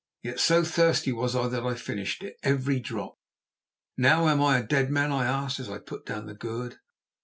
Yet 0.23 0.39
so 0.39 0.63
thirsty 0.63 1.11
was 1.11 1.35
I 1.35 1.47
that 1.49 1.63
I 1.63 1.75
finished 1.75 2.23
it, 2.23 2.37
every 2.41 2.79
drop. 2.79 3.19
"Now 3.95 4.29
am 4.29 4.41
I 4.41 4.57
a 4.57 4.63
dead 4.63 4.89
man?" 4.89 5.11
I 5.11 5.25
asked, 5.25 5.59
as 5.59 5.69
I 5.69 5.77
put 5.77 6.07
down 6.07 6.25
the 6.25 6.33
gourd. 6.33 6.79